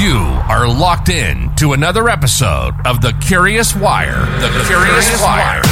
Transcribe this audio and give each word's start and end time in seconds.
You 0.00 0.16
are 0.48 0.66
locked 0.66 1.08
in 1.08 1.54
to 1.56 1.72
another 1.72 2.08
episode 2.08 2.74
of 2.84 3.00
The 3.00 3.12
Curious 3.20 3.76
Wire. 3.76 4.26
The, 4.40 4.64
Curious, 4.66 5.22
Wire. 5.22 5.62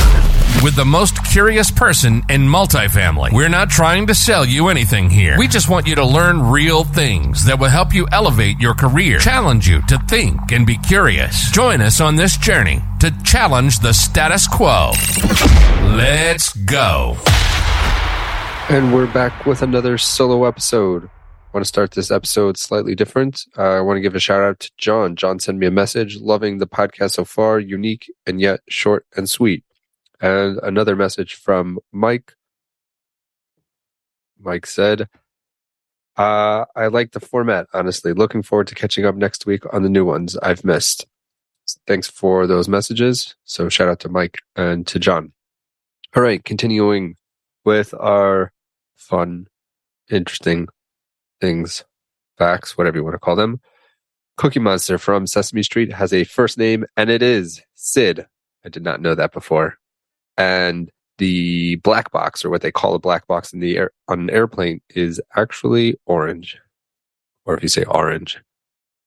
With 0.63 0.77
the 0.77 0.85
most 0.85 1.25
curious 1.25 1.73
person 1.73 2.23
in 2.29 2.43
multifamily. 2.43 3.33
We're 3.33 3.49
not 3.49 3.69
trying 3.69 4.07
to 4.07 4.15
sell 4.15 4.45
you 4.47 4.69
anything 4.69 5.11
here. 5.11 5.37
We 5.39 5.49
just 5.49 5.69
want 5.69 5.89
you 5.89 5.97
to 5.97 6.05
learn 6.05 6.41
real 6.41 6.85
things 6.85 7.47
that 7.47 7.59
will 7.59 7.69
help 7.69 7.93
you 7.93 8.07
elevate 8.13 8.61
your 8.61 8.75
career, 8.75 9.19
challenge 9.19 9.69
you 9.69 9.83
to 9.89 9.99
think 10.09 10.53
and 10.53 10.65
be 10.67 10.79
curious. 10.79 11.51
Join 11.51 11.81
us 11.81 12.01
on 12.01 12.15
this 12.15 12.37
journey 12.37 12.81
to 13.01 13.11
challenge 13.25 13.81
the 13.81 13.93
status 13.93 14.47
quo. 14.47 14.93
Let's 15.97 16.55
go. 16.55 17.17
And 18.69 18.95
we're 18.95 19.13
back 19.13 19.47
with 19.47 19.63
another 19.63 19.99
solo 19.99 20.45
episode. 20.45 21.11
I 21.53 21.59
want 21.59 21.67
to 21.67 21.69
start 21.69 21.91
this 21.91 22.11
episode 22.11 22.57
slightly 22.57 22.95
different. 22.95 23.45
Uh, 23.59 23.77
I 23.77 23.81
want 23.83 23.99
to 23.99 24.01
give 24.01 24.15
a 24.15 24.19
shout 24.19 24.41
out 24.41 24.61
to 24.61 24.71
John. 24.79 25.17
John 25.17 25.39
sent 25.39 25.59
me 25.59 25.67
a 25.67 25.71
message, 25.71 26.17
loving 26.17 26.57
the 26.57 26.67
podcast 26.67 27.11
so 27.11 27.27
far, 27.27 27.61
unique 27.61 28.11
and 28.27 28.41
yet 28.41 28.61
short 28.71 29.05
and 29.15 29.29
sweet. 29.29 29.63
And 30.19 30.59
another 30.63 30.97
message 30.97 31.35
from 31.35 31.79
Mike. 31.93 32.33
Mike 34.41 34.65
said, 34.65 35.11
uh, 36.17 36.65
I 36.75 36.87
like 36.87 37.13
the 37.13 37.21
format, 37.21 37.67
honestly. 37.75 38.15
Looking 38.15 38.43
forward 38.43 38.69
to 38.69 38.75
catching 38.75 39.05
up 39.05 39.15
next 39.15 39.45
week 39.45 39.65
on 39.75 39.83
the 39.83 39.91
new 39.91 40.07
ones 40.07 40.39
I've 40.39 40.65
missed. 40.65 41.07
Thanks 41.87 42.09
for 42.09 42.47
those 42.47 42.67
messages. 42.67 43.37
So 43.45 43.69
shout 43.69 43.89
out 43.89 44.01
to 44.01 44.09
Mike 44.09 44.39
and 44.57 44.87
to 44.87 44.99
John. 44.99 45.35
All 46.17 46.23
right, 46.23 46.43
continuing 46.43 47.17
with 47.63 47.93
our 47.93 48.55
fun, 48.97 49.49
interesting 50.11 50.69
things, 51.43 51.85
facts, 52.39 52.79
whatever 52.79 52.97
you 52.97 53.05
want 53.05 53.15
to 53.15 53.19
call 53.19 53.37
them. 53.37 53.61
Cookie 54.39 54.61
Monster 54.61 54.97
from 54.97 55.27
Sesame 55.27 55.63
Street 55.63 55.93
has 55.93 56.15
a 56.15 56.25
first 56.25 56.57
name, 56.57 56.87
and 56.97 57.11
it 57.11 57.23
is 57.23 57.61
Sid. 57.75 58.27
I 58.65 58.71
did 58.71 58.83
not 58.83 59.03
know 59.03 59.15
that 59.15 59.33
before. 59.33 59.77
And 60.39 60.91
the 61.19 61.77
black 61.77 62.11
box, 62.11 62.45
or 62.45 62.49
what 62.51 62.63
they 62.63 62.73
call 62.73 62.95
a 62.95 62.99
black 62.99 63.27
box 63.27 63.53
in 63.53 63.61
the 63.61 63.77
air, 63.77 63.91
on 64.09 64.21
an 64.21 64.31
airplane, 64.31 64.81
is 64.95 65.21
actually 65.37 65.97
orange, 66.07 66.57
or 67.45 67.55
if 67.55 67.63
you 67.63 67.69
say 67.69 67.85
orange. 67.85 68.41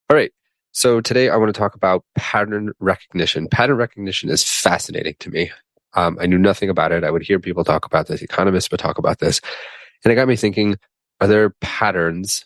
All 0.08 0.16
right. 0.16 0.32
So 0.70 1.00
today 1.00 1.30
I 1.30 1.36
want 1.36 1.52
to 1.52 1.58
talk 1.58 1.74
about 1.74 2.04
pattern 2.14 2.72
recognition. 2.78 3.48
Pattern 3.48 3.76
recognition 3.76 4.28
is 4.28 4.44
fascinating 4.44 5.16
to 5.20 5.30
me. 5.30 5.50
Um, 5.94 6.18
I 6.20 6.26
knew 6.26 6.38
nothing 6.38 6.68
about 6.68 6.92
it. 6.92 7.02
I 7.02 7.10
would 7.10 7.22
hear 7.22 7.40
people 7.40 7.64
talk 7.64 7.86
about 7.86 8.06
this. 8.06 8.20
Economists 8.20 8.70
would 8.70 8.78
talk 8.78 8.98
about 8.98 9.18
this. 9.18 9.40
And 10.04 10.12
it 10.12 10.16
got 10.16 10.28
me 10.28 10.36
thinking, 10.36 10.76
are 11.20 11.26
there 11.26 11.50
patterns 11.60 12.44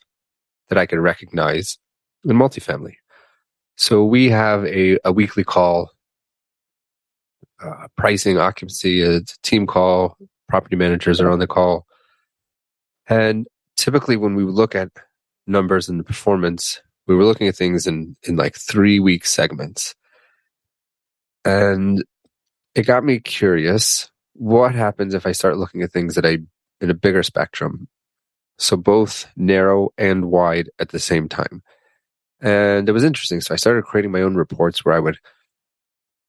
that 0.69 0.79
I 0.79 0.87
can 0.87 1.01
recognize 1.01 1.79
in 2.25 2.37
multifamily? 2.37 2.95
So 3.77 4.05
we 4.05 4.29
have 4.29 4.65
a, 4.67 4.99
a 5.05 5.13
weekly 5.13 5.45
call, 5.45 5.91
uh, 7.63 7.89
pricing, 7.97 8.39
occupancy, 8.39 9.03
a 9.03 9.21
team 9.43 9.67
call, 9.67 10.17
property 10.49 10.77
managers 10.77 11.21
are 11.21 11.31
on 11.31 11.39
the 11.39 11.47
call. 11.47 11.87
And 13.09 13.47
typically 13.77 14.17
when 14.17 14.35
we 14.35 14.45
look 14.45 14.75
at 14.75 14.91
numbers 15.47 15.89
and 15.89 15.99
the 15.99 16.05
performance, 16.05 16.81
we 17.07 17.17
were 17.17 17.25
looking 17.25 17.49
at 17.49 17.57
things 17.57 17.87
in, 17.87 18.17
in 18.23 18.37
like 18.37 18.55
three 18.55 19.01
week 19.01 19.25
segments. 19.27 19.95
And 21.45 22.05
it 22.75 22.87
got 22.87 23.05
me 23.05 23.19
curious. 23.19 24.11
What 24.35 24.75
happens 24.75 25.15
if 25.15 25.27
I 25.27 25.33
start 25.33 25.57
looking 25.57 25.83
at 25.83 25.91
things 25.91 26.15
that 26.15 26.27
I 26.27 26.39
in 26.81 26.91
a 26.91 26.95
bigger 26.95 27.23
spectrum? 27.23 27.89
So 28.61 28.77
both 28.77 29.27
narrow 29.37 29.89
and 29.97 30.27
wide 30.27 30.69
at 30.79 30.91
the 30.91 30.99
same 30.99 31.31
time. 31.31 31.63
And 32.43 32.89
it 32.89 32.93
was 32.93 33.05
interesting. 33.05 33.41
So 33.41 33.55
I 33.55 33.57
started 33.57 33.85
creating 33.85 34.13
my 34.13 34.21
own 34.21 34.35
reports 34.35 34.85
where 34.85 34.95
I 34.95 34.99
would 34.99 35.17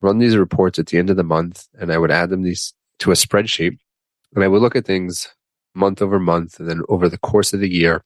run 0.02 0.18
these 0.18 0.38
reports 0.38 0.80
at 0.80 0.88
the 0.88 0.98
end 0.98 1.10
of 1.10 1.18
the 1.18 1.24
month 1.24 1.68
and 1.78 1.92
I 1.92 1.98
would 1.98 2.10
add 2.10 2.30
them 2.30 2.44
these 2.44 2.74
to 3.00 3.12
a 3.12 3.16
spreadsheet 3.16 3.78
and 4.34 4.44
I 4.46 4.48
would 4.48 4.62
look 4.62 4.78
at 4.78 4.86
things 4.86 5.28
month 5.76 6.02
over 6.02 6.20
month 6.20 6.58
and 6.58 6.70
then 6.70 6.82
over 6.88 7.10
the 7.10 7.18
course 7.18 7.52
of 7.52 7.60
the 7.60 7.70
year. 7.70 8.02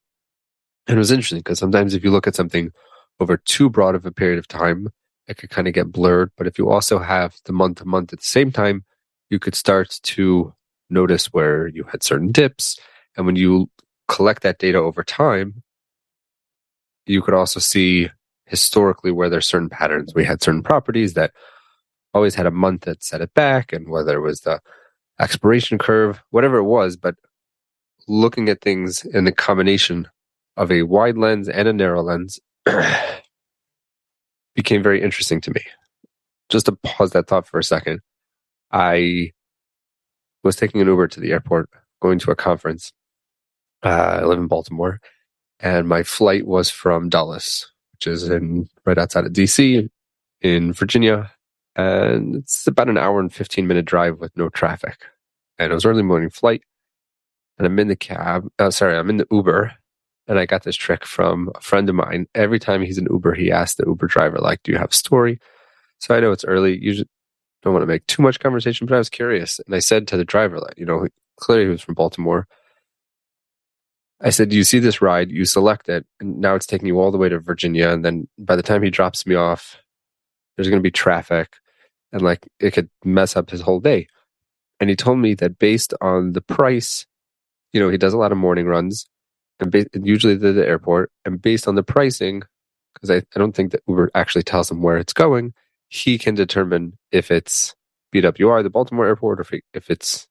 And 0.88 0.98
it 0.98 1.00
was 1.00 1.12
interesting 1.12 1.40
because 1.40 1.60
sometimes 1.60 1.94
if 1.94 2.04
you 2.04 2.10
look 2.10 2.26
at 2.26 2.36
something 2.36 2.72
over 3.20 3.38
too 3.38 3.70
broad 3.70 3.94
of 3.94 4.08
a 4.08 4.12
period 4.12 4.40
of 4.40 4.48
time, 4.48 4.90
it 5.28 5.38
could 5.38 5.52
kind 5.52 5.68
of 5.68 5.76
get 5.76 5.92
blurred. 5.92 6.32
But 6.36 6.48
if 6.48 6.58
you 6.58 6.70
also 6.70 6.98
have 6.98 7.36
the 7.46 7.54
month 7.54 7.78
to 7.78 7.86
month 7.86 8.12
at 8.12 8.20
the 8.20 8.26
same 8.26 8.52
time, 8.52 8.86
you 9.30 9.38
could 9.38 9.56
start 9.56 10.00
to 10.02 10.52
notice 10.90 11.28
where 11.28 11.68
you 11.68 11.84
had 11.84 12.02
certain 12.02 12.32
dips. 12.32 12.80
And 13.18 13.28
when 13.28 13.36
you 13.36 13.70
collect 14.08 14.44
that 14.44 14.60
data 14.60 14.78
over 14.78 15.04
time, 15.04 15.64
you 17.06 17.22
could 17.22 17.34
also 17.34 17.60
see 17.60 18.10
historically 18.46 19.12
where 19.12 19.30
there's 19.30 19.48
certain 19.48 19.70
patterns. 19.70 20.14
We 20.14 20.26
had 20.26 20.42
certain 20.42 20.64
properties 20.64 21.14
that 21.14 21.32
always 22.14 22.36
had 22.36 22.46
a 22.46 22.52
month 22.52 22.82
that 22.82 23.04
set 23.04 23.22
it 23.22 23.34
back, 23.34 23.74
and 23.74 23.90
whether 23.90 24.18
it 24.18 24.22
was 24.22 24.42
the 24.42 24.60
expiration 25.20 25.78
curve, 25.78 26.24
whatever 26.30 26.58
it 26.58 26.64
was, 26.64 26.96
but 26.98 27.16
looking 28.08 28.50
at 28.50 28.62
things 28.62 29.04
in 29.06 29.26
the 29.26 29.32
combination 29.32 30.08
of 30.58 30.72
a 30.72 30.84
wide 30.84 31.18
lens 31.18 31.50
and 31.50 31.68
a 31.68 31.74
narrow 31.74 32.02
lens 32.02 32.40
became 34.56 34.84
very 34.84 35.02
interesting 35.02 35.42
to 35.42 35.52
me. 35.52 35.62
Just 36.50 36.68
to 36.68 36.74
pause 36.74 37.12
that 37.12 37.28
thought 37.28 37.48
for 37.48 37.60
a 37.60 37.64
second, 37.64 38.02
I 38.72 39.32
was 40.44 40.56
taking 40.56 40.82
an 40.82 40.88
Uber 40.88 41.08
to 41.10 41.20
the 41.20 41.32
airport, 41.32 41.70
going 42.02 42.20
to 42.20 42.32
a 42.32 42.36
conference. 42.36 42.94
Uh, 43.86 44.20
I 44.22 44.26
live 44.26 44.40
in 44.40 44.48
Baltimore, 44.48 45.00
and 45.60 45.88
my 45.88 46.02
flight 46.02 46.48
was 46.48 46.72
from 46.72 47.08
Dulles, 47.08 47.72
which 47.94 48.08
is 48.08 48.28
in 48.28 48.68
right 48.86 48.98
outside 48.98 49.26
of 49.26 49.34
DC 49.34 49.88
in 50.42 50.74
Virginia. 50.74 51.32
And 51.76 52.36
it's 52.36 52.66
about 52.66 52.90
an 52.90 52.98
hour 52.98 53.20
and 53.20 53.32
15 53.32 53.68
minute 53.68 53.86
drive 53.86 54.20
with 54.20 54.36
no 54.36 54.50
traffic. 54.50 55.06
And 55.60 55.72
it 55.72 55.76
was 55.76 55.86
early 55.86 56.04
morning 56.04 56.32
flight. 56.32 56.64
And 57.58 57.68
I'm 57.68 57.78
in 57.78 57.88
the 57.88 57.96
cab. 57.96 58.48
Oh, 58.60 58.72
sorry, 58.72 58.98
I'm 58.98 59.10
in 59.10 59.18
the 59.18 59.28
Uber 59.32 59.74
and 60.28 60.40
I 60.40 60.46
got 60.46 60.64
this 60.64 60.76
trick 60.76 61.06
from 61.06 61.52
a 61.56 61.62
friend 61.62 61.88
of 61.88 61.96
mine. 61.96 62.28
Every 62.34 62.60
time 62.60 62.82
he's 62.82 62.98
in 62.98 63.08
Uber, 63.10 63.36
he 63.36 63.52
asks 63.52 63.76
the 63.76 63.86
Uber 63.86 64.08
driver, 64.08 64.40
like, 64.40 64.64
do 64.64 64.72
you 64.72 64.78
have 64.78 64.92
a 64.92 64.96
story? 64.96 65.40
So 66.00 66.16
I 66.16 66.20
know 66.20 66.32
it's 66.32 66.46
early. 66.46 66.78
Usually 66.84 67.08
don't 67.62 67.74
want 67.74 67.84
to 67.84 67.88
make 67.88 68.08
too 68.08 68.22
much 68.22 68.40
conversation, 68.40 68.88
but 68.88 68.96
I 68.96 69.00
was 69.00 69.10
curious. 69.10 69.60
And 69.66 69.76
I 69.76 69.80
said 69.80 70.08
to 70.08 70.18
the 70.18 70.26
driver, 70.26 70.60
like, 70.60 70.78
you 70.78 70.86
know, 70.86 71.08
clearly 71.38 71.66
he 71.66 71.70
was 71.70 71.82
from 71.82 71.94
Baltimore. 71.94 72.48
I 74.22 74.30
said, 74.30 74.54
you 74.54 74.64
see 74.64 74.80
this 74.80 75.02
ride? 75.02 75.30
You 75.30 75.46
select 75.46 75.90
it. 75.90 76.06
And 76.20 76.40
now 76.40 76.56
it's 76.56 76.66
taking 76.66 76.88
you 76.88 77.00
all 77.00 77.12
the 77.12 77.18
way 77.18 77.30
to 77.30 77.40
Virginia. 77.40 77.90
And 77.90 78.04
then 78.04 78.28
by 78.38 78.56
the 78.56 78.64
time 78.64 78.82
he 78.82 78.90
drops 78.90 79.26
me 79.26 79.36
off, 79.36 79.78
there's 80.56 80.70
going 80.70 80.80
to 80.80 80.88
be 80.88 80.92
traffic 80.92 81.58
and 82.12 82.22
like 82.22 82.48
it 82.60 82.72
could 82.72 82.90
mess 83.04 83.36
up 83.36 83.50
his 83.50 83.62
whole 83.62 83.80
day. 83.80 84.08
And 84.80 84.90
he 84.90 84.96
told 84.96 85.20
me 85.20 85.34
that 85.36 85.60
based 85.60 85.94
on 86.02 86.32
the 86.32 86.42
price, 86.42 87.06
you 87.74 87.80
know, 87.80 87.90
he 87.90 87.98
does 87.98 88.14
a 88.14 88.18
lot 88.18 88.32
of 88.32 88.38
morning 88.38 88.68
runs 88.68 89.06
and 89.60 89.72
ba- 89.72 89.88
usually 89.94 90.38
to 90.38 90.54
the 90.54 90.66
airport. 90.66 91.12
And 91.26 91.42
based 91.42 91.68
on 91.68 91.76
the 91.76 91.84
pricing, 91.84 92.44
because 92.94 93.12
I, 93.12 93.18
I 93.18 93.40
don't 93.40 93.54
think 93.54 93.72
that 93.72 93.84
Uber 93.88 94.12
actually 94.16 94.44
tells 94.44 94.72
him 94.72 94.82
where 94.82 94.98
it's 94.98 95.14
going, 95.14 95.54
he 95.90 96.18
can 96.18 96.36
determine 96.36 96.98
if 97.12 97.32
it's 97.32 97.76
BWI, 98.14 98.64
the 98.64 98.70
Baltimore 98.70 99.06
airport, 99.06 99.40
or 99.40 99.42
if, 99.42 99.62
if 99.74 99.90
it's 99.90 100.28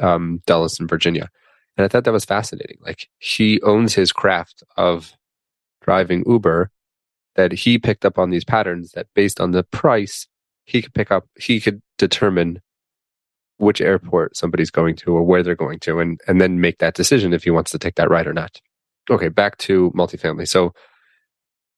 um, 0.00 0.42
Dulles 0.46 0.80
in 0.80 0.86
Virginia. 0.86 1.30
And 1.78 1.84
I 1.84 1.88
thought 1.88 2.04
that 2.04 2.12
was 2.12 2.24
fascinating. 2.24 2.78
Like 2.84 3.08
he 3.18 3.62
owns 3.62 3.94
his 3.94 4.10
craft 4.12 4.64
of 4.76 5.14
driving 5.80 6.24
Uber, 6.26 6.70
that 7.36 7.52
he 7.52 7.78
picked 7.78 8.04
up 8.04 8.18
on 8.18 8.30
these 8.30 8.44
patterns 8.44 8.90
that 8.92 9.06
based 9.14 9.40
on 9.40 9.52
the 9.52 9.62
price, 9.62 10.26
he 10.64 10.82
could 10.82 10.92
pick 10.92 11.12
up, 11.12 11.26
he 11.38 11.60
could 11.60 11.80
determine 11.96 12.60
which 13.58 13.80
airport 13.80 14.36
somebody's 14.36 14.72
going 14.72 14.96
to 14.96 15.12
or 15.14 15.22
where 15.22 15.44
they're 15.44 15.54
going 15.54 15.78
to 15.80 16.00
and, 16.00 16.20
and 16.26 16.40
then 16.40 16.60
make 16.60 16.78
that 16.78 16.94
decision 16.94 17.32
if 17.32 17.44
he 17.44 17.50
wants 17.50 17.70
to 17.70 17.78
take 17.78 17.94
that 17.94 18.10
ride 18.10 18.26
or 18.26 18.34
not. 18.34 18.60
Okay, 19.08 19.28
back 19.28 19.56
to 19.58 19.92
multifamily. 19.92 20.48
So 20.48 20.72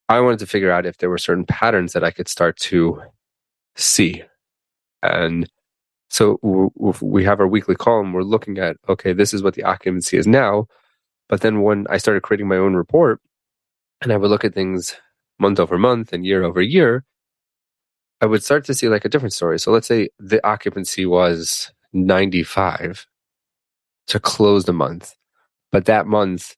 I 0.08 0.20
wanted 0.20 0.38
to 0.40 0.46
figure 0.46 0.72
out 0.72 0.86
if 0.86 0.96
there 0.96 1.10
were 1.10 1.18
certain 1.18 1.44
patterns 1.44 1.92
that 1.92 2.02
I 2.02 2.10
could 2.10 2.26
start 2.26 2.56
to 2.56 3.02
see. 3.76 4.24
And 5.02 5.46
so 6.10 6.38
we 7.00 7.24
have 7.24 7.40
our 7.40 7.46
weekly 7.46 7.76
call 7.76 8.00
and 8.00 8.12
we're 8.12 8.22
looking 8.22 8.58
at, 8.58 8.76
okay, 8.88 9.12
this 9.12 9.32
is 9.32 9.42
what 9.42 9.54
the 9.54 9.62
occupancy 9.62 10.16
is 10.16 10.26
now. 10.26 10.66
But 11.28 11.40
then 11.40 11.62
when 11.62 11.86
I 11.88 11.98
started 11.98 12.22
creating 12.22 12.48
my 12.48 12.56
own 12.56 12.74
report 12.74 13.20
and 14.02 14.12
I 14.12 14.16
would 14.16 14.30
look 14.30 14.44
at 14.44 14.52
things 14.52 14.96
month 15.38 15.60
over 15.60 15.78
month 15.78 16.12
and 16.12 16.26
year 16.26 16.42
over 16.42 16.60
year, 16.60 17.04
I 18.20 18.26
would 18.26 18.42
start 18.42 18.64
to 18.64 18.74
see 18.74 18.88
like 18.88 19.04
a 19.04 19.08
different 19.08 19.32
story. 19.32 19.58
So 19.58 19.70
let's 19.70 19.86
say 19.86 20.08
the 20.18 20.44
occupancy 20.44 21.06
was 21.06 21.72
95 21.92 23.06
to 24.08 24.20
close 24.20 24.64
the 24.64 24.72
month, 24.72 25.14
but 25.70 25.84
that 25.84 26.06
month, 26.06 26.56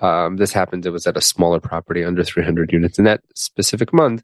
um, 0.00 0.36
this 0.36 0.52
happened. 0.52 0.84
It 0.84 0.90
was 0.90 1.06
at 1.06 1.16
a 1.16 1.22
smaller 1.22 1.60
property 1.60 2.04
under 2.04 2.22
300 2.22 2.72
units. 2.72 2.98
In 2.98 3.06
that 3.06 3.22
specific 3.34 3.92
month, 3.92 4.22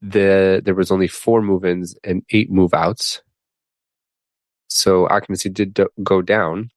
the 0.00 0.62
there 0.64 0.74
was 0.74 0.92
only 0.92 1.08
four 1.08 1.42
move-ins 1.42 1.96
and 2.04 2.22
eight 2.30 2.50
move-outs. 2.50 3.22
So 4.68 5.08
occupancy 5.08 5.48
did 5.48 5.78
go 6.02 6.22
down, 6.22 6.70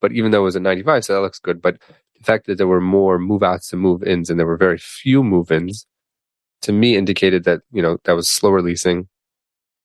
but 0.00 0.12
even 0.12 0.30
though 0.30 0.42
it 0.42 0.44
was 0.44 0.56
at 0.56 0.62
95, 0.62 1.04
so 1.04 1.14
that 1.14 1.20
looks 1.20 1.38
good. 1.38 1.60
But 1.60 1.78
the 2.16 2.24
fact 2.24 2.46
that 2.46 2.58
there 2.58 2.66
were 2.66 2.80
more 2.80 3.18
move-outs 3.18 3.70
than 3.70 3.80
move-ins, 3.80 4.30
and 4.30 4.38
there 4.38 4.46
were 4.46 4.56
very 4.56 4.78
few 4.78 5.22
move-ins, 5.22 5.86
to 6.64 6.72
me 6.72 6.96
indicated 6.96 7.44
that 7.44 7.60
you 7.72 7.82
know 7.82 7.98
that 8.04 8.16
was 8.16 8.28
slower 8.28 8.62
leasing 8.62 9.06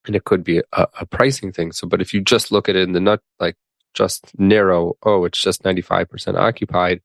and 0.08 0.16
it 0.16 0.24
could 0.24 0.46
be 0.46 0.60
a, 0.60 0.88
a 1.00 1.06
pricing 1.06 1.52
thing 1.52 1.74
so 1.74 1.86
but 1.86 2.02
if 2.02 2.14
you 2.14 2.22
just 2.22 2.52
look 2.52 2.70
at 2.70 2.76
it 2.76 2.84
in 2.84 2.94
the 2.94 3.02
nut 3.02 3.22
like 3.40 3.56
just 3.94 4.32
narrow 4.40 4.94
oh 5.04 5.26
it's 5.26 5.42
just 5.42 5.64
95% 5.64 6.40
occupied 6.40 7.02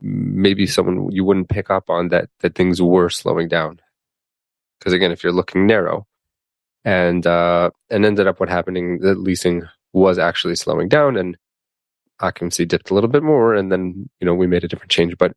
maybe 0.00 0.66
someone 0.66 1.12
you 1.12 1.24
wouldn't 1.24 1.50
pick 1.50 1.68
up 1.68 1.90
on 1.90 2.08
that 2.08 2.30
that 2.40 2.54
things 2.54 2.80
were 2.80 3.10
slowing 3.10 3.48
down 3.48 3.78
because 4.78 4.94
again 4.94 5.12
if 5.12 5.22
you're 5.22 5.32
looking 5.32 5.66
narrow 5.66 6.06
and 6.84 7.26
uh 7.26 7.70
and 7.90 8.04
ended 8.04 8.26
up 8.26 8.40
what 8.40 8.48
happening 8.48 8.98
the 9.00 9.14
leasing 9.14 9.62
was 9.92 10.18
actually 10.18 10.54
slowing 10.54 10.88
down 10.88 11.16
and 11.16 11.36
occupancy 12.20 12.64
dipped 12.64 12.90
a 12.90 12.94
little 12.94 13.08
bit 13.08 13.22
more 13.22 13.54
and 13.54 13.70
then 13.72 14.08
you 14.20 14.24
know 14.26 14.34
we 14.34 14.46
made 14.46 14.64
a 14.64 14.68
different 14.68 14.90
change. 14.90 15.16
But 15.18 15.32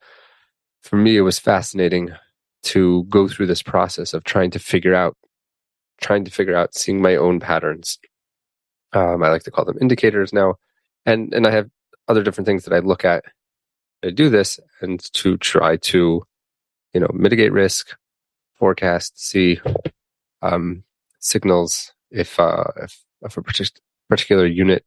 for 0.82 0.96
me 0.98 1.18
it 1.18 1.22
was 1.22 1.40
fascinating 1.40 2.10
to 2.64 3.04
go 3.06 3.28
through 3.28 3.48
this 3.48 3.64
process 3.64 4.14
of 4.14 4.24
trying 4.24 4.52
to 4.52 4.60
figure 4.60 4.96
out 4.96 5.16
trying 6.02 6.26
to 6.26 6.32
figure 6.32 6.56
out 6.56 6.74
seeing 6.74 7.02
my 7.02 7.16
own 7.16 7.40
patterns. 7.40 7.98
Um, 8.94 9.24
i 9.24 9.30
like 9.30 9.44
to 9.44 9.52
call 9.52 9.66
them 9.66 9.78
indicators 9.82 10.34
now. 10.34 10.56
And 11.06 11.34
and 11.34 11.48
i 11.48 11.52
have 11.52 11.70
other 12.08 12.24
different 12.24 12.46
things 12.46 12.66
that 12.66 12.74
i 12.74 12.80
look 12.80 13.06
at 13.06 13.24
to 14.02 14.12
do 14.12 14.30
this 14.30 14.60
and 14.82 15.00
to 15.14 15.38
try 15.38 15.78
to 15.78 16.24
you 16.94 17.00
know 17.00 17.10
mitigate 17.14 17.52
risk 17.52 17.96
forecast 18.60 19.20
see 19.20 19.60
um, 20.42 20.84
signals 21.24 21.94
if 22.12 22.40
uh, 22.40 22.66
if, 22.78 23.04
if 23.24 23.38
a 23.38 23.42
particular 24.10 24.46
unit 24.46 24.86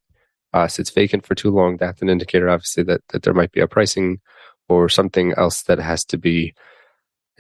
uh, 0.53 0.69
sits 0.69 0.91
vacant 0.91 1.27
for 1.27 1.35
too 1.35 1.50
long, 1.50 1.77
that's 1.77 2.00
an 2.03 2.09
indicator, 2.09 2.49
obviously, 2.49 2.85
that, 2.85 3.00
that 3.09 3.23
there 3.25 3.35
might 3.35 3.53
be 3.53 3.61
a 3.61 3.67
pricing 3.67 4.21
or 4.69 4.88
something 4.88 5.33
else 5.37 5.62
that 5.62 5.79
has 5.79 6.05
to 6.05 6.17
be 6.17 6.55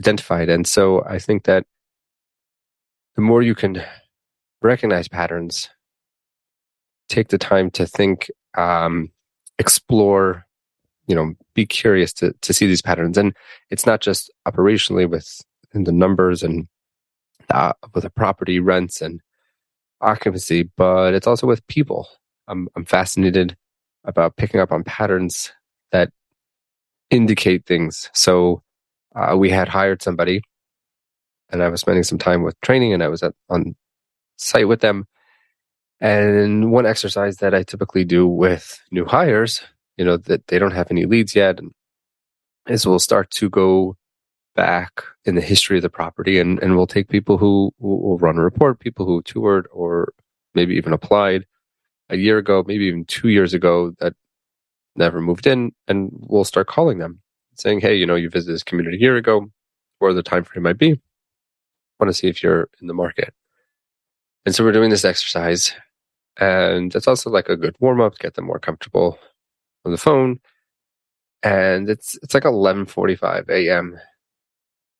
identified. 0.00 0.48
And 0.48 0.66
so 0.66 1.04
I 1.04 1.18
think 1.18 1.44
that 1.44 1.64
the 3.14 3.22
more 3.22 3.42
you 3.42 3.54
can 3.54 3.82
recognize 4.60 5.08
patterns, 5.08 5.70
take 7.08 7.28
the 7.28 7.38
time 7.38 7.70
to 7.72 7.86
think, 7.86 8.30
um, 8.56 9.12
explore, 9.58 10.44
you 11.06 11.14
know, 11.14 11.32
be 11.54 11.64
curious 11.64 12.12
to, 12.14 12.34
to 12.42 12.52
see 12.52 12.66
these 12.66 12.82
patterns. 12.82 13.16
And 13.16 13.34
it's 13.70 13.86
not 13.86 14.00
just 14.00 14.30
operationally 14.46 15.08
with 15.08 15.40
the 15.72 15.92
numbers 15.92 16.42
and 16.42 16.68
uh, 17.50 17.72
with 17.94 18.04
a 18.04 18.10
property 18.10 18.60
rents 18.60 19.00
and 19.00 19.20
occupancy, 20.00 20.64
but 20.76 21.14
it's 21.14 21.26
also 21.26 21.46
with 21.46 21.66
people. 21.66 22.08
I'm, 22.48 22.68
I'm 22.76 22.84
fascinated 22.84 23.56
about 24.04 24.36
picking 24.36 24.60
up 24.60 24.72
on 24.72 24.84
patterns 24.84 25.52
that 25.92 26.10
indicate 27.10 27.66
things. 27.66 28.10
So 28.14 28.62
uh, 29.14 29.36
we 29.36 29.50
had 29.50 29.68
hired 29.68 30.02
somebody, 30.02 30.42
and 31.50 31.62
I 31.62 31.68
was 31.68 31.80
spending 31.80 32.04
some 32.04 32.18
time 32.18 32.42
with 32.42 32.60
training, 32.60 32.92
and 32.92 33.02
I 33.02 33.08
was 33.08 33.22
at, 33.22 33.34
on 33.48 33.74
site 34.36 34.68
with 34.68 34.80
them. 34.80 35.06
And 36.00 36.70
one 36.70 36.86
exercise 36.86 37.38
that 37.38 37.54
I 37.54 37.62
typically 37.62 38.04
do 38.04 38.26
with 38.26 38.78
new 38.90 39.06
hires, 39.06 39.62
you 39.96 40.04
know, 40.04 40.18
that 40.18 40.46
they 40.48 40.58
don't 40.58 40.74
have 40.74 40.90
any 40.90 41.06
leads 41.06 41.34
yet, 41.34 41.58
is 42.68 42.86
we'll 42.86 42.98
start 42.98 43.30
to 43.30 43.48
go 43.48 43.96
back 44.56 45.04
in 45.24 45.36
the 45.36 45.40
history 45.40 45.76
of 45.76 45.82
the 45.82 45.90
property 45.90 46.40
and, 46.40 46.58
and 46.60 46.76
we'll 46.76 46.86
take 46.86 47.08
people 47.08 47.38
who 47.38 47.72
will 47.78 48.18
run 48.18 48.38
a 48.38 48.42
report, 48.42 48.80
people 48.80 49.06
who 49.06 49.22
toured 49.22 49.68
or 49.70 50.12
maybe 50.54 50.74
even 50.74 50.92
applied 50.92 51.46
a 52.10 52.16
year 52.16 52.38
ago, 52.38 52.64
maybe 52.66 52.86
even 52.86 53.04
two 53.04 53.28
years 53.28 53.54
ago 53.54 53.92
that 54.00 54.14
never 54.96 55.20
moved 55.20 55.46
in, 55.46 55.72
and 55.88 56.10
we'll 56.12 56.44
start 56.44 56.66
calling 56.66 56.98
them, 56.98 57.20
saying, 57.54 57.80
"Hey, 57.80 57.94
you 57.96 58.06
know, 58.06 58.14
you 58.14 58.30
visited 58.30 58.54
this 58.54 58.62
community 58.62 58.96
a 58.96 59.00
year 59.00 59.16
ago, 59.16 59.46
or 60.00 60.12
the 60.12 60.22
time 60.22 60.44
frame 60.44 60.62
might 60.62 60.78
be. 60.78 61.00
Want 62.00 62.08
to 62.08 62.14
see 62.14 62.28
if 62.28 62.42
you're 62.42 62.68
in 62.80 62.86
the 62.86 62.94
market." 62.94 63.34
And 64.44 64.54
so 64.54 64.64
we're 64.64 64.72
doing 64.72 64.90
this 64.90 65.04
exercise, 65.04 65.74
and 66.38 66.94
it's 66.94 67.08
also 67.08 67.30
like 67.30 67.48
a 67.48 67.56
good 67.56 67.76
warm 67.80 68.00
up, 68.00 68.14
to 68.14 68.22
get 68.22 68.34
them 68.34 68.46
more 68.46 68.60
comfortable 68.60 69.18
on 69.84 69.92
the 69.92 69.98
phone. 69.98 70.40
And 71.42 71.90
it's 71.90 72.18
it's 72.22 72.34
like 72.34 72.44
11:45 72.44 73.48
a.m. 73.50 73.98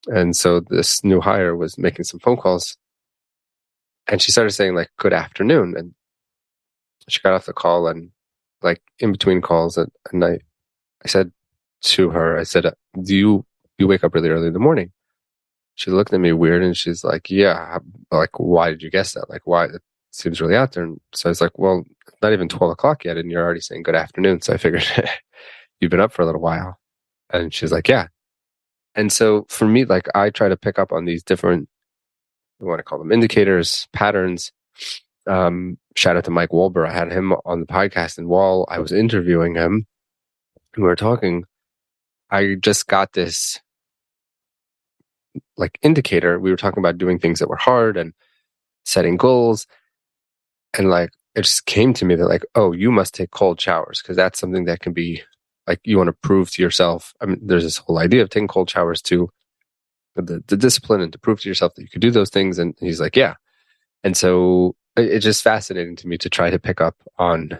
And 0.08 0.36
so 0.36 0.60
this 0.60 1.02
new 1.04 1.20
hire 1.20 1.56
was 1.56 1.78
making 1.78 2.04
some 2.04 2.20
phone 2.20 2.36
calls, 2.36 2.76
and 4.08 4.22
she 4.22 4.32
started 4.32 4.52
saying 4.52 4.74
like 4.74 4.90
"Good 4.98 5.12
afternoon," 5.12 5.74
and 5.76 5.94
she 7.08 7.20
got 7.20 7.34
off 7.34 7.46
the 7.46 7.52
call 7.52 7.88
and 7.88 8.10
like 8.62 8.82
in 8.98 9.12
between 9.12 9.40
calls 9.42 9.78
at, 9.78 9.88
at 10.06 10.14
night, 10.14 10.42
I 11.04 11.08
said 11.08 11.32
to 11.82 12.10
her, 12.10 12.38
I 12.38 12.44
said, 12.44 12.72
"Do 13.02 13.14
you 13.16 13.46
you 13.78 13.86
wake 13.88 14.04
up 14.04 14.14
really 14.14 14.28
early 14.30 14.48
in 14.48 14.52
the 14.52 14.58
morning?" 14.58 14.92
She 15.76 15.90
looked 15.90 16.12
at 16.12 16.20
me 16.20 16.32
weird 16.32 16.62
and 16.62 16.76
she's 16.76 17.04
like, 17.04 17.30
"Yeah." 17.30 17.78
Like, 18.12 18.38
why 18.38 18.70
did 18.70 18.82
you 18.82 18.90
guess 18.90 19.12
that? 19.14 19.30
Like, 19.30 19.46
why? 19.46 19.66
It 19.66 19.82
seems 20.12 20.40
really 20.40 20.56
out 20.56 20.72
there. 20.72 20.84
And 20.84 21.00
so 21.14 21.28
I 21.28 21.30
was 21.30 21.40
like, 21.40 21.58
"Well, 21.58 21.84
not 22.22 22.32
even 22.32 22.48
twelve 22.48 22.72
o'clock 22.72 23.04
yet, 23.04 23.16
and 23.18 23.30
you're 23.30 23.44
already 23.44 23.60
saying 23.60 23.82
good 23.84 23.94
afternoon." 23.96 24.40
So 24.42 24.54
I 24.54 24.58
figured 24.58 24.84
you've 25.80 25.90
been 25.90 26.00
up 26.00 26.12
for 26.12 26.22
a 26.22 26.26
little 26.26 26.40
while. 26.40 26.78
And 27.32 27.52
she's 27.54 27.72
like, 27.72 27.88
"Yeah." 27.88 28.08
And 28.96 29.12
so 29.12 29.46
for 29.48 29.68
me, 29.68 29.84
like, 29.84 30.08
I 30.14 30.30
try 30.30 30.48
to 30.48 30.56
pick 30.56 30.78
up 30.78 30.90
on 30.90 31.04
these 31.04 31.22
different, 31.22 31.68
we 32.58 32.66
want 32.66 32.80
to 32.80 32.82
call 32.82 32.98
them 32.98 33.12
indicators, 33.12 33.86
patterns, 33.92 34.50
um, 35.26 35.78
shout 35.96 36.16
out 36.16 36.24
to 36.24 36.30
Mike 36.30 36.50
Walber. 36.50 36.88
I 36.88 36.92
had 36.92 37.12
him 37.12 37.32
on 37.44 37.60
the 37.60 37.66
podcast, 37.66 38.18
and 38.18 38.28
while 38.28 38.66
I 38.68 38.78
was 38.78 38.92
interviewing 38.92 39.54
him, 39.54 39.86
we 40.76 40.82
were 40.82 40.96
talking. 40.96 41.44
I 42.30 42.56
just 42.60 42.86
got 42.86 43.12
this 43.12 43.60
like 45.56 45.78
indicator. 45.82 46.38
We 46.38 46.50
were 46.50 46.56
talking 46.56 46.80
about 46.80 46.98
doing 46.98 47.18
things 47.18 47.38
that 47.38 47.48
were 47.48 47.56
hard 47.56 47.96
and 47.96 48.12
setting 48.84 49.16
goals, 49.16 49.66
and 50.76 50.90
like 50.90 51.10
it 51.34 51.42
just 51.42 51.66
came 51.66 51.92
to 51.94 52.04
me 52.04 52.14
that 52.14 52.28
like, 52.28 52.44
oh, 52.54 52.72
you 52.72 52.90
must 52.90 53.14
take 53.14 53.30
cold 53.30 53.60
showers 53.60 54.00
because 54.02 54.16
that's 54.16 54.38
something 54.38 54.64
that 54.66 54.80
can 54.80 54.92
be 54.92 55.22
like 55.66 55.80
you 55.84 55.96
want 55.96 56.08
to 56.08 56.12
prove 56.12 56.50
to 56.52 56.62
yourself. 56.62 57.12
I 57.20 57.26
mean, 57.26 57.40
there's 57.42 57.64
this 57.64 57.78
whole 57.78 57.98
idea 57.98 58.22
of 58.22 58.30
taking 58.30 58.48
cold 58.48 58.70
showers 58.70 59.02
to 59.02 59.30
the, 60.14 60.42
the 60.46 60.56
discipline 60.56 61.00
and 61.00 61.12
to 61.12 61.18
prove 61.18 61.40
to 61.40 61.48
yourself 61.48 61.74
that 61.74 61.82
you 61.82 61.88
could 61.88 62.00
do 62.00 62.10
those 62.10 62.30
things. 62.30 62.58
And 62.58 62.74
he's 62.80 63.00
like, 63.00 63.16
yeah. 63.16 63.34
And 64.04 64.16
so 64.16 64.76
it's 64.96 65.24
just 65.24 65.42
fascinating 65.42 65.96
to 65.96 66.08
me 66.08 66.18
to 66.18 66.30
try 66.30 66.50
to 66.50 66.58
pick 66.58 66.80
up 66.80 66.96
on 67.18 67.58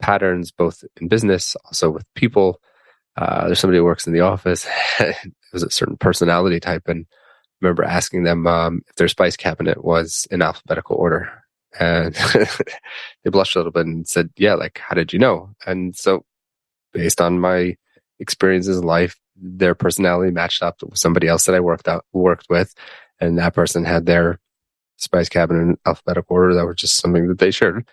patterns 0.00 0.50
both 0.50 0.84
in 1.00 1.08
business, 1.08 1.56
also 1.64 1.90
with 1.90 2.04
people. 2.14 2.60
Uh, 3.16 3.46
there's 3.46 3.58
somebody 3.58 3.78
who 3.78 3.84
works 3.84 4.06
in 4.06 4.12
the 4.12 4.20
office. 4.20 4.66
it 5.00 5.32
was 5.52 5.62
a 5.62 5.70
certain 5.70 5.96
personality 5.96 6.60
type, 6.60 6.86
and 6.86 7.06
I 7.10 7.14
remember 7.60 7.84
asking 7.84 8.22
them 8.22 8.46
um, 8.46 8.82
if 8.88 8.94
their 8.94 9.08
spice 9.08 9.36
cabinet 9.36 9.84
was 9.84 10.26
in 10.30 10.40
alphabetical 10.40 10.96
order, 10.96 11.42
and 11.80 12.14
they 13.24 13.30
blushed 13.30 13.56
a 13.56 13.58
little 13.58 13.72
bit 13.72 13.86
and 13.86 14.06
said, 14.06 14.30
"Yeah, 14.36 14.54
like 14.54 14.78
how 14.78 14.94
did 14.94 15.12
you 15.12 15.18
know?" 15.18 15.50
And 15.66 15.96
so, 15.96 16.24
based 16.92 17.20
on 17.20 17.40
my 17.40 17.76
experiences 18.18 18.78
in 18.78 18.84
life, 18.84 19.18
their 19.36 19.74
personality 19.74 20.32
matched 20.32 20.62
up 20.62 20.82
with 20.82 20.98
somebody 20.98 21.28
else 21.28 21.46
that 21.46 21.54
I 21.54 21.60
worked 21.60 21.88
out 21.88 22.04
worked 22.12 22.46
with, 22.50 22.74
and 23.20 23.38
that 23.38 23.54
person 23.54 23.84
had 23.84 24.06
their 24.06 24.38
spice 24.96 25.28
cabinet 25.28 25.62
in 25.62 25.78
alphabetical 25.86 26.36
order. 26.36 26.54
That 26.54 26.66
was 26.66 26.76
just 26.76 26.96
something 26.96 27.28
that 27.28 27.38
they 27.38 27.50
shared. 27.50 27.88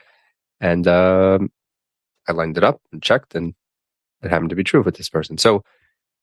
And 0.59 0.87
um, 0.87 1.51
I 2.27 2.31
lined 2.31 2.57
it 2.57 2.63
up 2.63 2.81
and 2.91 3.01
checked, 3.01 3.35
and 3.35 3.53
it 4.23 4.29
happened 4.29 4.49
to 4.49 4.55
be 4.55 4.63
true 4.63 4.81
with 4.81 4.95
this 4.95 5.09
person. 5.09 5.37
So, 5.37 5.63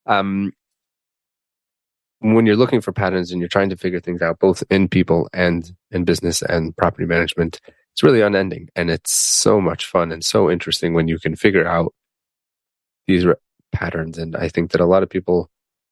um, 0.06 0.52
when 2.20 2.46
you're 2.46 2.56
looking 2.56 2.80
for 2.80 2.92
patterns 2.92 3.32
and 3.32 3.40
you're 3.40 3.48
trying 3.48 3.70
to 3.70 3.76
figure 3.76 4.00
things 4.00 4.22
out, 4.22 4.38
both 4.38 4.62
in 4.70 4.88
people 4.88 5.28
and 5.32 5.72
in 5.90 6.04
business 6.04 6.40
and 6.42 6.76
property 6.76 7.04
management, 7.04 7.60
it's 7.92 8.02
really 8.02 8.20
unending. 8.20 8.68
And 8.76 8.90
it's 8.90 9.12
so 9.12 9.60
much 9.60 9.86
fun 9.86 10.12
and 10.12 10.24
so 10.24 10.50
interesting 10.50 10.94
when 10.94 11.08
you 11.08 11.18
can 11.18 11.34
figure 11.34 11.66
out 11.66 11.92
these 13.06 13.24
re- 13.24 13.34
patterns. 13.72 14.18
And 14.18 14.36
I 14.36 14.48
think 14.48 14.70
that 14.70 14.80
a 14.80 14.86
lot 14.86 15.02
of 15.02 15.10
people 15.10 15.50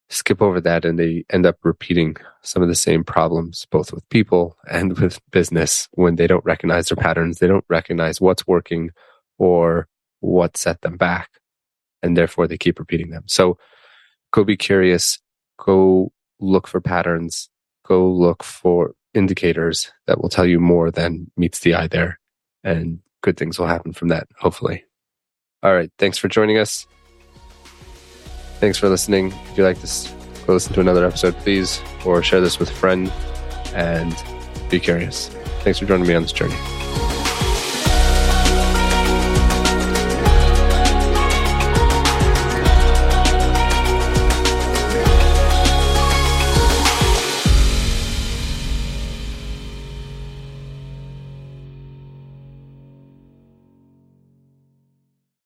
skip 0.09 0.41
over 0.41 0.59
that 0.61 0.83
and 0.85 0.99
they 0.99 1.23
end 1.29 1.45
up 1.45 1.57
repeating 1.63 2.15
some 2.41 2.61
of 2.61 2.67
the 2.67 2.75
same 2.75 3.03
problems, 3.03 3.65
both 3.71 3.93
with 3.93 4.07
people 4.09 4.57
and 4.69 4.97
with 4.99 5.19
business 5.31 5.87
when 5.93 6.15
they 6.15 6.27
don't 6.27 6.45
recognize 6.45 6.89
their 6.89 6.97
patterns. 6.97 7.39
They 7.39 7.47
don't 7.47 7.65
recognize 7.69 8.21
what's 8.21 8.47
working 8.47 8.91
or 9.37 9.87
what 10.19 10.57
set 10.57 10.81
them 10.81 10.97
back. 10.97 11.29
And 12.03 12.17
therefore 12.17 12.47
they 12.47 12.57
keep 12.57 12.79
repeating 12.79 13.09
them. 13.09 13.23
So 13.27 13.57
go 14.31 14.43
be 14.43 14.57
curious, 14.57 15.19
go 15.59 16.11
look 16.39 16.67
for 16.67 16.81
patterns, 16.81 17.49
go 17.85 18.09
look 18.09 18.43
for 18.43 18.93
indicators 19.13 19.91
that 20.07 20.21
will 20.21 20.29
tell 20.29 20.45
you 20.45 20.59
more 20.59 20.89
than 20.89 21.29
meets 21.37 21.59
the 21.59 21.75
eye 21.75 21.87
there. 21.87 22.19
And 22.63 22.99
good 23.21 23.37
things 23.37 23.59
will 23.59 23.67
happen 23.67 23.93
from 23.93 24.07
that, 24.09 24.27
hopefully. 24.37 24.85
All 25.63 25.73
right. 25.73 25.91
Thanks 25.99 26.17
for 26.17 26.27
joining 26.27 26.57
us. 26.57 26.87
Thanks 28.61 28.77
for 28.77 28.89
listening. 28.89 29.33
If 29.49 29.57
you 29.57 29.63
like 29.63 29.81
this, 29.81 30.13
go 30.45 30.53
listen 30.53 30.71
to 30.73 30.81
another 30.81 31.03
episode, 31.03 31.35
please, 31.37 31.81
or 32.05 32.21
share 32.21 32.41
this 32.41 32.59
with 32.59 32.69
a 32.69 32.73
friend 32.73 33.11
and 33.73 34.15
be 34.69 34.79
curious. 34.79 35.29
Thanks 35.63 35.79
for 35.79 35.87
joining 35.87 36.07
me 36.07 36.13
on 36.13 36.21
this 36.21 36.31
journey. 36.31 36.53